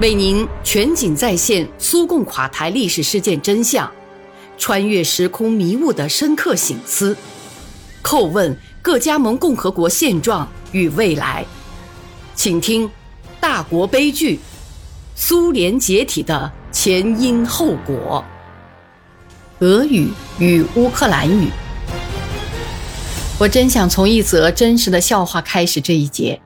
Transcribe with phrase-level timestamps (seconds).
[0.00, 3.88] 为您全景再现苏共垮台历史事件真相，
[4.58, 7.16] 穿越时空迷雾的深刻醒思，
[8.02, 11.46] 叩问各加盟共和国现状与未来。
[12.34, 12.88] 请听
[13.38, 14.40] 《大国悲剧：
[15.14, 18.24] 苏联解体的前因后果》。
[19.64, 20.08] 俄语
[20.40, 21.48] 与乌克兰语。
[23.38, 26.40] 我真想从一则真实的笑话开始这一节。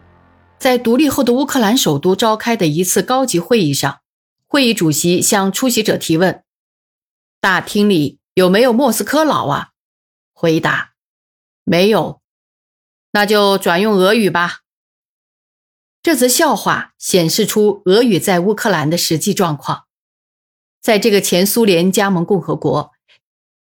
[0.59, 4.01] 在独立后的乌克兰首都召开的一次高级会议上，
[4.47, 6.43] 会议主席向出席者提问
[7.41, 9.71] ：“大厅里有没有莫斯科佬啊？”
[10.35, 10.95] 回答
[11.63, 12.21] ：“没有。”
[13.13, 14.61] 那就转用俄语吧。
[16.03, 19.85] 这则笑话显示出俄语在乌克兰的实际状况。
[20.81, 22.93] 在这个前苏联加盟共和国，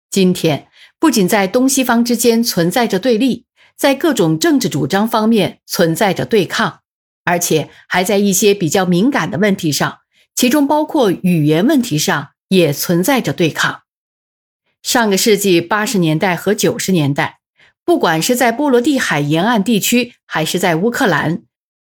[0.09, 0.69] 今天
[0.99, 6.82] 不仅在东西方之间存在着对立，在各种政治主张方面存在着对抗。
[7.23, 9.99] 而且还在一些比较敏感的问题上，
[10.35, 13.81] 其中包括语言问题上，也存在着对抗。
[14.81, 17.39] 上个世纪八十年代和九十年代，
[17.85, 21.43] 不管是在波罗的海沿岸地区，还是在乌克兰，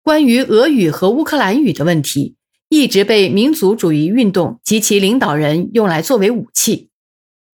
[0.03, 2.35] 关于俄语和乌克兰语的问题，
[2.69, 6.89] 一直被民族主义运动及其领导人用来作为武器。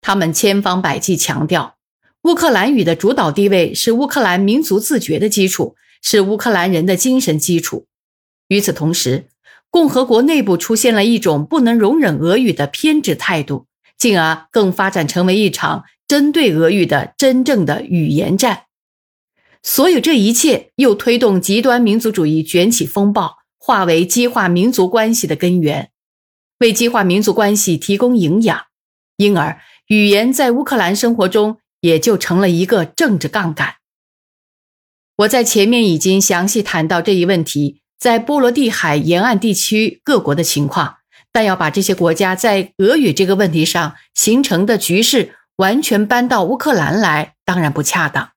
[0.01, 1.77] 他们千方百计强调，
[2.23, 5.77] 乌克兰语的主导地位是乌克兰民族自觉的基础。
[6.09, 7.87] 是乌克兰人的精神基础。
[8.47, 9.27] 与此同时，
[9.71, 13.67] 共和国内部出现了一种不能容忍俄语的偏执态度，
[13.99, 18.67] 进而更发展成为一场针对俄语的真正的语言战。
[19.65, 25.91] 所有这一切又推动极端民族主义卷起风暴，化为激化民族关系的根源，
[26.61, 28.67] 为激化民族关系提供营养。
[29.17, 33.75] 因而，语言在乌克兰生活中也就成了一个政治杠杆。
[35.17, 40.97] 我在前面已经详细谈到这一问题，在波罗的海沿岸地区各国的情况，
[41.33, 48.33] 但要把这些国家在俄语这个问题上形成的局势完全搬到乌克兰来，当然不恰当。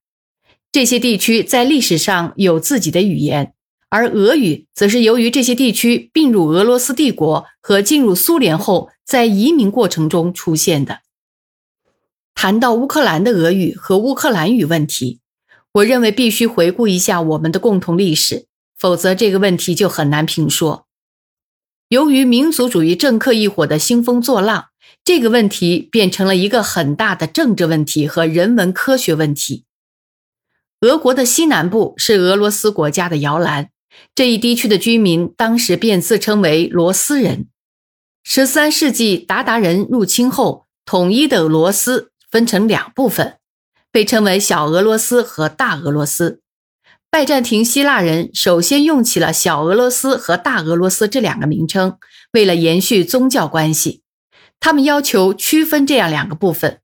[0.72, 3.54] 这些地区在历史上有自己的语言，
[3.90, 11.00] 而俄语则是由于这些地区并入俄罗斯帝国和进入苏联后，在移民过程中出现的。
[12.34, 15.20] 谈到乌克兰的俄语和乌克兰语问题。
[15.74, 18.48] 我认为必须回顾一下我们的共同历史，
[18.78, 20.88] 否则这个问题就很难评说。
[21.90, 24.70] 由于民族主义政客一伙的兴风作浪，
[25.04, 29.66] 这个问题变成了一个很大的政治问题和人文科学问题。
[30.82, 33.70] 俄国的西南部是俄罗斯国家的摇篮，
[34.16, 37.48] 这一地区的居民当时便自称为罗斯人。
[38.24, 43.38] 十三世纪鞑靼人入侵后，统一的罗斯分成两部分。
[43.92, 46.42] 被称为小俄罗斯和大俄罗斯。
[47.12, 51.98] 拜占庭希腊人首先用起了小俄罗斯和大俄罗斯这两个名称，
[52.34, 54.04] 为了延续宗教关系，
[54.60, 56.82] 他们要求区分这样两个部分。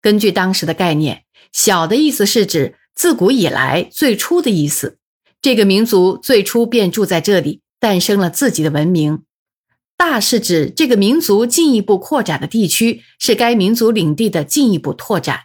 [0.00, 4.96] 根据当时的概念，小的意思是指自古以来最初的意思，
[5.42, 9.18] 这个民族最初便住在这里，诞生了自己的文明；
[9.98, 15.40] 大是指这个民族进一步扩展的地区，是该民族领地的进一步拓展。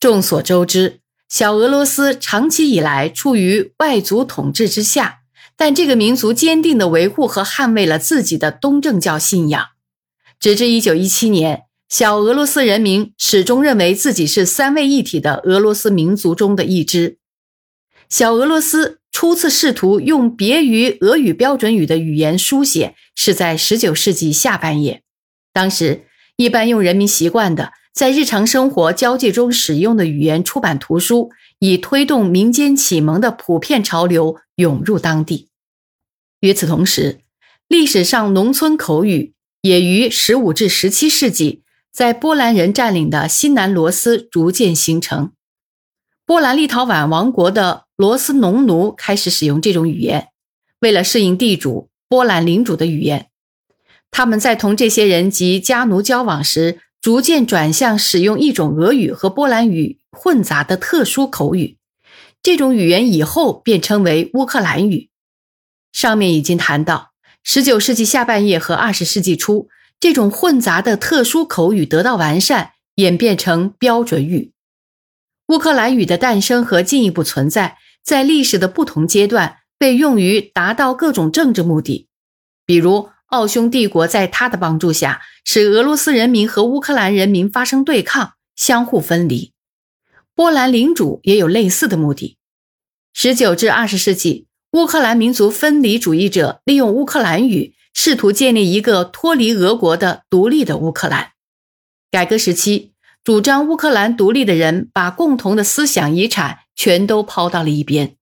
[0.00, 5.22] 众所周知，小俄罗斯长期以来处于外族统治之下，
[5.56, 9.66] 但这个民族坚定地维护和捍卫了自己的东正教信仰。
[10.38, 17.18] 直至1917年，小俄罗斯人民始终认为自己是三位一体的俄罗斯民族中的一支。
[18.08, 25.02] 小俄罗斯初次试图用别于俄语标准语的语言书写，是在19世纪下半叶。
[25.52, 26.04] 当时，
[26.36, 27.72] 一般用人民习惯的。
[27.98, 35.48] 在日常生活交际中使用的语言出版图书，以推动民间启蒙的普遍潮流涌入当地。
[36.38, 37.18] 与此同时，
[37.66, 45.32] 历史上农村口语也于十五至十七世纪在波兰人占领的新南罗斯逐渐形成。
[46.24, 50.28] 波兰立陶宛王国的罗斯农奴开始使用这种语言，
[50.78, 53.26] 为了适应地主波兰领主的语言，
[54.12, 56.78] 他们在同这些人及家奴交往时。
[57.00, 61.78] 逐渐转向使用一种俄语和波兰语混杂的特殊口语，
[62.42, 65.08] 这种语言以后便称为乌克兰语。
[65.92, 67.12] 上面已经谈到，
[67.44, 69.68] 十九世纪下半叶和二十世纪初，
[70.00, 74.52] 这种混杂的特殊口语得到完善，演变成标准语。
[75.48, 82.08] 乌克兰语的诞生和进一步存在，在历史的不同阶段被用于达到各种政治目的，
[82.66, 83.10] 比如。
[83.28, 89.52] 奥匈帝国在他的帮助下，使俄罗斯人民和乌克兰人民发生对抗，相互分离。
[90.34, 92.38] 波兰领主也有类似的目的。
[93.12, 101.32] 十九至二十世纪，乌克兰民族分离主义者利用乌克兰语，试图建立一个脱离俄国的独立的乌克兰。
[102.10, 102.92] 改革时期，
[103.24, 108.17] 主张乌克兰独立的人把共同的思想遗产全都抛到了一边。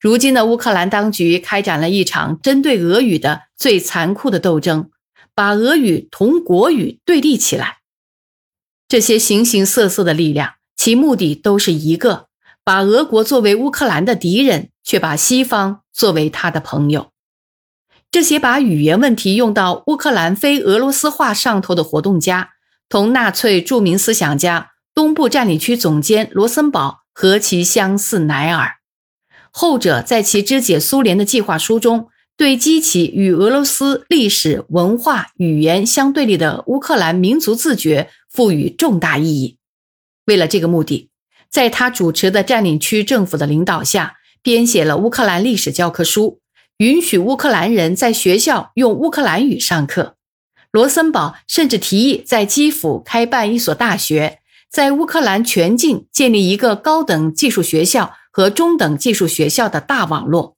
[0.00, 4.90] 如今的乌克兰当局开展了一场针对俄语的最残酷的斗争，
[5.34, 7.80] 把俄语同国语对立起来。
[8.88, 12.28] 这些形形色色的力量，其目的都是一个：
[12.64, 17.10] 把俄国作为乌克兰的敌人，却把西方作为他的朋友。
[18.10, 22.52] 这些把语言问题用到乌克兰非俄罗斯化上头的活动家，
[22.88, 28.79] 同纳粹著名思想家、东部占领区总监罗森堡何其相似乃尔。
[29.50, 39.58] 后者在其肢解苏联的计划书中，对激起与俄罗斯历史文化语言相对立的乌克兰民族自觉赋予重大意义。
[40.26, 41.10] 为了这个目的，
[41.50, 46.40] 在他主持的占领区政府的领导下，编写了乌克兰历史教科书，
[46.78, 50.14] 允许乌克兰人在学校用乌克兰语上课。
[50.70, 54.38] 罗森堡甚至提议在基辅开办一所大学，
[54.70, 58.14] 在乌克兰全境建立一个高等技术学校。
[58.40, 60.56] 和中等技术学校的大网络，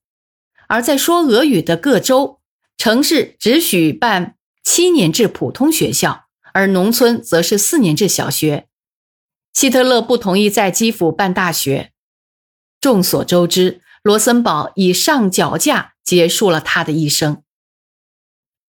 [0.68, 2.38] 而在说俄语的各州、
[2.78, 8.68] 城市只许办七年制普通学校，而农村则是四年制小学。
[9.52, 11.90] 希特勒不同意在基辅办大学。
[12.80, 17.42] 众所周知，罗森堡以上脚架结束了他的一生。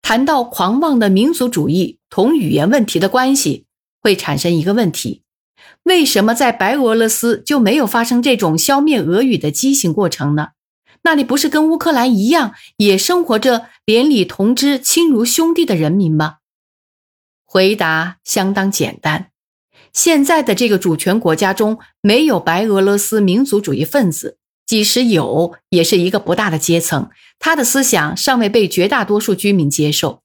[0.01, 3.67] 谈到狂妄的民族主义同语言问题的关系，
[4.01, 5.23] 会产生一个问题。
[5.83, 10.49] 为什么在白俄罗斯就没有发生这种消灭俄语的畸形过程呢？
[11.03, 16.37] 那里不是跟乌克兰一样，也生活着连理同枝、亲如兄弟的人民吗？
[17.45, 19.31] 回答相当简单：
[19.93, 27.09] 现在的这个主权国家中没有白俄罗斯民族主义分子，即使有，也是一个不大的阶层，
[27.39, 30.23] 他的思想尚未被绝大多数居民接受。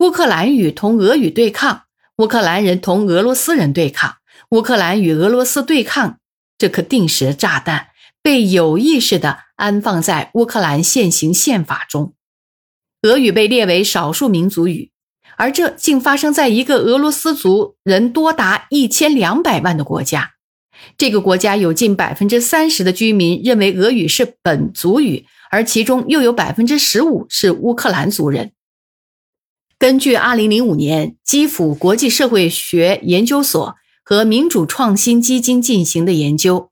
[0.00, 1.84] 乌克兰语同俄语对抗，
[2.18, 4.16] 乌克兰人同俄罗斯人对抗。
[4.50, 6.18] 乌克兰与俄罗斯对抗，
[6.58, 7.88] 这颗定时炸弹
[8.22, 12.14] 被有意识地安放在乌克兰现行宪法中。
[13.02, 14.90] 俄语被列为少数民族语，
[15.36, 20.32] 而这竟发生在一个俄罗斯族人多达一千两百万的国家。
[20.98, 28.52] 这个国家有近百分之三十的居民认为俄语是本族语，而其中又有百分之十五是乌克兰族人。
[29.82, 33.74] 根据二零零五年基辅国际社会学研究所。
[34.04, 36.70] 和民主创新基金进行的研究，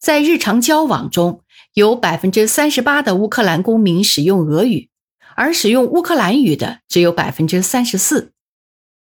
[0.00, 1.40] 在日常交往中
[1.74, 4.90] 有百分之三十八的乌克兰公民使用俄语，
[5.34, 8.32] 而使用乌克兰语的只有百分之三十四。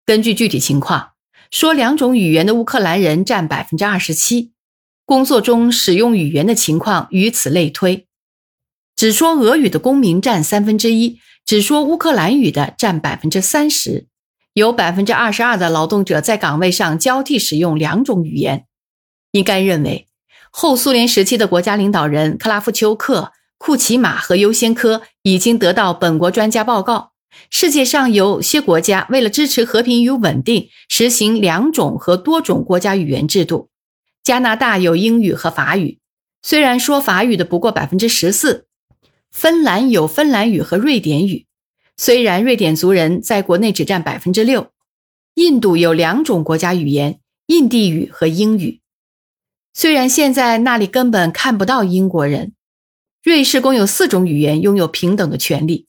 [0.04, 1.12] 根据具体情况，
[1.50, 4.52] 说两种语言的乌克兰人占百分之二十七。
[5.04, 8.06] 工作中使用语言的情况与此类推，
[8.94, 14.06] 只说俄语的公民占三分之一，只说乌克兰语的占百分之三十。
[14.54, 18.66] 有百分之二十二的劳动者在岗位上交替使用两种语言。
[19.30, 20.08] 应该认为，
[20.50, 27.12] 后苏联时期的国家领导人克拉夫丘克、库奇马和优先科已经得到本国专家报告。
[27.48, 33.70] 世界上有些国家为了支持和平与稳定，实行两种和多种国家语言制度。
[34.22, 35.98] 加拿大有英语和法语，
[36.42, 38.66] 虽然说法语的不过百分之十四。
[39.32, 41.46] 芬兰有芬兰语和瑞典语。
[41.96, 44.70] 虽然瑞典族人在国内只占百分之六，
[45.34, 48.80] 印度有两种国家语言：印地语和英语。
[49.74, 52.52] 虽然现在那里根本看不到英国人，
[53.22, 55.86] 瑞士共有四种语言拥有平等的权利。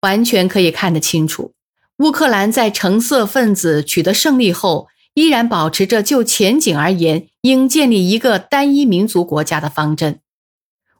[0.00, 1.54] 完全可以看得清楚，
[1.98, 10.20] 乌克兰在橙色分子取得胜利后，依然保持着就前景而言应建立一个单一民族国家的方针。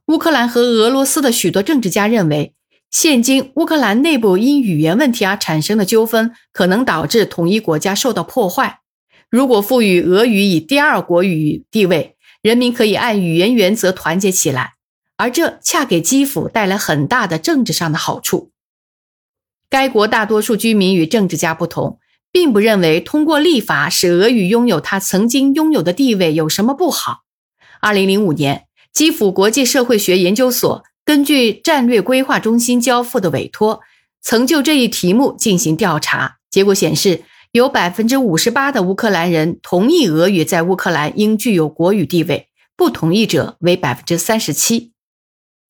[0.09, 2.55] 乌克兰和俄罗斯的许多政治家认为。
[2.91, 8.81] 现今乌克兰内部因语言问题而产生的纠纷，可能导致统一国家受到破坏。
[9.29, 14.77] 如果赋予俄语以第二国语地位，人民可以按语言原则团结起来，
[15.19, 18.53] 而这恰给基辅带来很大的政治上的好处。
[19.69, 21.99] 该国大多数居民与政治家不同，
[22.33, 27.25] 并不认为通过立法使俄语拥有它曾经拥有的地位有什么不好。
[27.83, 28.68] 二零零五年，
[28.99, 30.83] 基辅国际社会学研究所。
[31.05, 33.79] 根据战略规划中心交付的委托，
[34.21, 36.39] 曾就这一题目进行调查。
[36.51, 44.91] 结果显示，有百分之五十八的乌克兰人同意俄语在乌克兰应具有国语地位，不同意者为百分之三十七。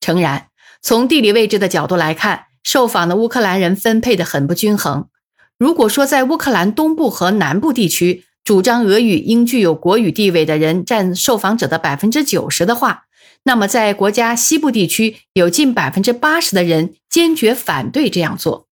[0.01, 0.47] 诚然，
[0.81, 5.07] 从地理位置的角度来看，受访的乌克兰人分配的很不均衡。
[5.59, 13.03] 如果说在乌克兰东部和南部地区，主张俄语应具有国语地位的人占受访者的百分之九十的话，
[13.49, 18.67] 那么，在国家西部地区，有近百分之八十的人坚决反对这样做。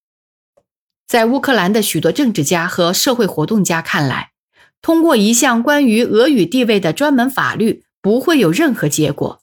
[1.07, 4.34] 在乌克兰的许多政治家和社会活动家看来，
[4.79, 9.41] 通过一项关于俄语地位的专门法律不会有任何结果，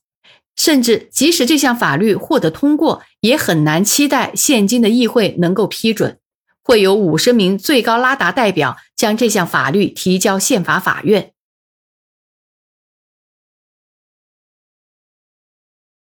[0.55, 6.21] 甚至即使这项法律获得通过，也很难期待现今的议会能够批准。
[6.63, 11.33] 会有五十名最高拉达代表将这项法律提交宪法法院，